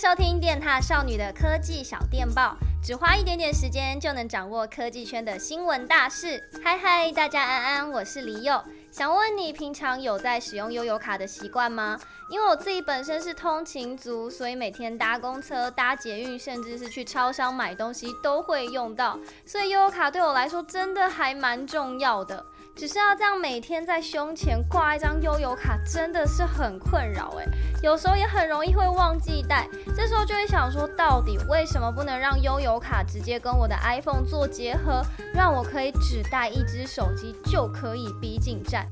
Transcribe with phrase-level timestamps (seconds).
[0.00, 6.42] 收听电踏少女的科技小电报，只花一点点时间就能掌握科技圈的新闻大事。
[6.64, 8.64] 嗨嗨，大家安安，我是李佑。
[8.90, 12.00] 想问你平常有在使用悠游卡的习惯吗？
[12.30, 22.42] 因为我自己本身是通勤族，所以每天搭公车、搭捷运，甚至是去超商买东西都会用到，所以悠游卡对我来说真的还蛮重要的。
[22.74, 27.46] 只是要这样每天在胸前挂一张悠游卡，真的是很困扰哎。
[27.82, 35.02] 有时候也很容易会忘记带，这时候就会想说，到底为什么不能让悠游卡直接跟我的 iPhone 做结合，
[35.34, 38.86] 让我可以只带一只手机就可以逼近站？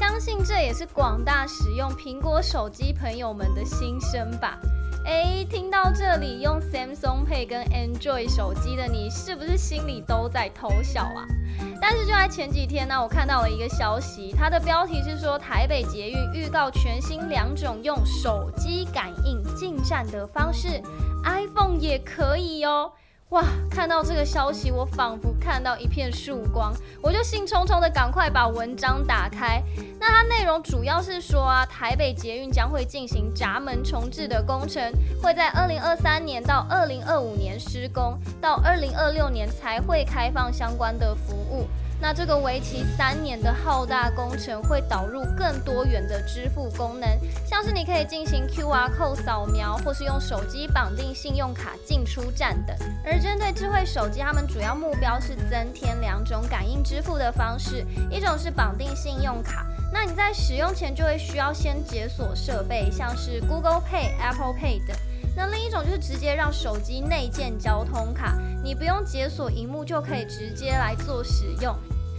[0.00, 4.58] 相信这也是广大使用苹果手机朋友们的心声吧。
[5.04, 11.28] 诶，听到这里，用 Samsung Pay 跟 Android 手机的你，是不是心里都在偷笑啊？
[11.82, 20.80] 但是就在前几天呢，我看到了一个消息，它的标题是说台北捷运预告全新两种用手机感应进站的方式
[21.24, 22.90] ，iPhone 也可以哦。
[23.30, 23.44] 哇！
[23.70, 29.62] 看到这个消息，我仿佛看到一片曙光，我就兴冲冲的赶快把文章打开。
[30.00, 34.92] 那它内容主要是说啊，台北捷运将会进行闸门重置的工程，
[35.22, 41.68] 会在二零二三年到二零二五年施工，到二零二六年才会开放相关的服务。
[42.00, 47.06] 那这个为期三年的浩大工程会导入更多元的支付功能，
[47.44, 52.74] 像是你可以进行 QR code 扫描，或是用手机绑定信用卡进出站等。
[53.04, 64.96] 而针对智慧手机，他们主要目标是增添两种感应支付的方式，一种是绑定信用卡，那你在使用前就会需要先解锁设备，像是 Google Pay、Apple Pay 等。
[65.36, 71.76] 那另一种就是直接让手机内建交通卡，你不用解锁萤幕就可以直接来做使用。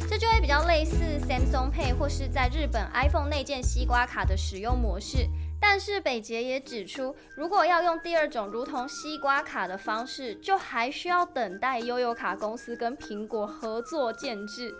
[0.09, 0.95] 这就会比较类似
[1.27, 5.27] Samsung Pay 或是在日本 iPhone 内建西瓜卡的使用模式，
[5.59, 14.75] 但是北捷也指出，如果要用第二种如同西瓜卡的方式，就还需要等待悠游卡公司跟苹果合作建置。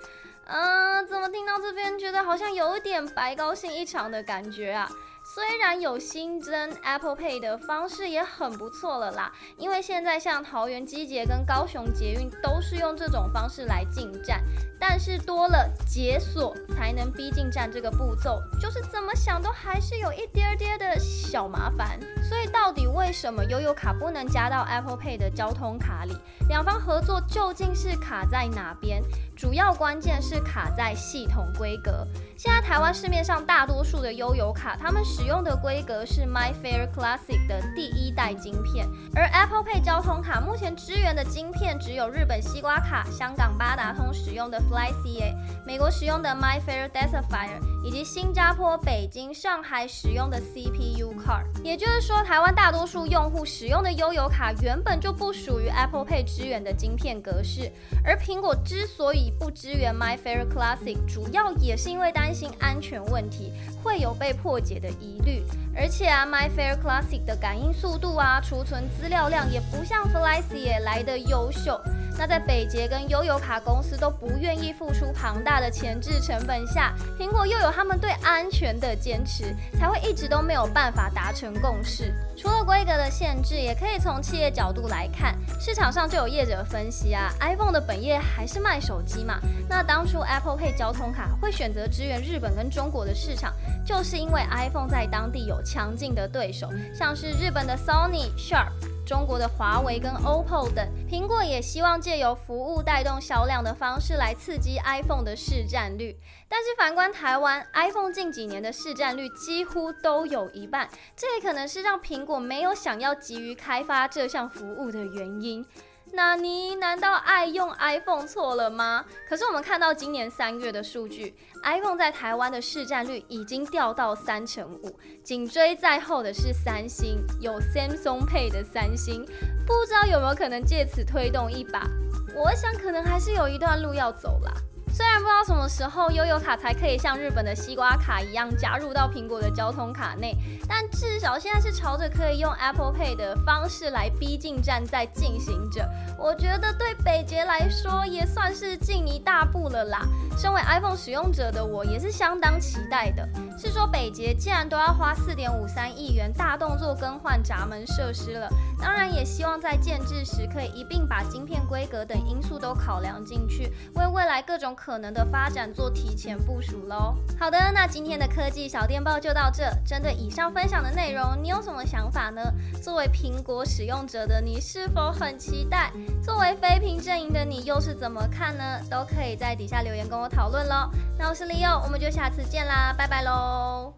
[0.47, 4.89] 嗯、怎么听到这边觉得好像有点白高兴一场的感觉啊？
[5.33, 14.43] 虽然有新增 Apple Pay 的方式也很不错了啦，因为现在像桃园机捷跟高雄捷运都是用这种方式来进站，
[14.81, 21.99] 但是多了解锁才能逼近站这个步骤，就是怎么想都还是有一点点的小麻烦。
[22.27, 26.17] 所以到底为什么悠游卡不能加到 Apple Pay 的交通卡里？
[26.49, 29.03] 两方合作究竟是卡在哪边？
[29.35, 32.07] 主要关键是卡在系统规格。
[32.35, 51.43] 现在台湾市面上大多数的悠游卡，他们使用的规格是 MyFair Classic 的第一代晶片，而 Apple Pay 交通卡目前支援的晶片只有日本西瓜卡、香港八达通使用的 FlyCA、美国使用的 MyFair Desifier，以及新加坡、北京、上海使用的 CPU Card。
[51.61, 57.69] 也就是说，台湾大多数用户使用的悠游卡原本就不属于 Apple Pay 支援的晶片格式，
[58.03, 63.51] 而苹果之所以不支援 MyFair Classic，主要也是因为担心安全问题，
[63.83, 65.43] 会有被破解的疑虑。
[65.75, 71.79] 而且啊，MyFair Classic 的感应速度啊，储存资料量也不像 FlyCA 来得优秀。
[72.21, 82.13] 那在北捷跟悠游卡公司都不愿意付出庞大的前置成本下，苹果又有他们对安全的坚持，才会一直都没有办法达成共识。
[82.37, 89.39] 除了规格的限制，也可以从企业角度来看，市场上就有业者分析啊，iPhone 的本业还是卖手机嘛。
[89.67, 93.51] 那当初 Apple Pay 交通卡会选择支援日本跟中国的市场，
[93.83, 98.69] 就是因为 iPhone 在当地有强劲的对手，像是日本的 Sony、Sharp。
[99.05, 106.15] 中国的华为跟 OPPO 等，苹果也希望借由服务带动销量的方式来刺激 iPhone 的市占率。
[106.47, 115.65] 但是反观台湾，iPhone 近几年的市占率几乎都有一半，这也可能是让苹果没有想要急于开发这项服务的原因。
[116.13, 119.05] 纳尼难道爱用 iPhone 错了吗？
[119.29, 129.25] 可是我们看到今年三月的数据，iPhone 在台湾的市占率已经掉到三成五，紧追在后的是三星，有 Samsung Pay 的三星，
[129.65, 131.87] 不知道有没有可能借此推动一把？
[132.35, 134.51] 我想可能还是有一段路要走啦。
[134.93, 140.35] 虽然不知道什么时候悠游卡才可以像日本的西瓜卡一样加入到苹果的交通卡内，
[140.67, 145.89] 但至少现在是朝着可以用 Apple Pay 的方式来逼近站在进行着。
[146.19, 150.05] 我觉得对北捷来说也算是进一大步了啦。
[150.37, 153.27] 身为 iPhone 使用者的我也是相当期待的。
[153.61, 158.49] 是说北捷既然都要花四点五三亿元大动作更换闸门设施了，
[158.79, 167.15] 当然也希望在建制时可以一并把晶片规格等因素都考量进去，为未来各种可能的发展做提前部署喽。
[167.39, 169.71] 好的，那今天的科技小电报就到这。
[169.85, 172.41] 针对以上分享的内容，你有什么想法呢？
[172.81, 175.91] 作为苹果使用者的你，是否很期待？
[176.23, 178.79] 作为非屏阵营的你，又是怎么看呢？
[178.89, 180.89] 都可以在底下留言跟我讨论喽。
[181.19, 183.50] 那我是 Leo，我们就下次见啦，拜拜喽。
[183.53, 183.95] Oh.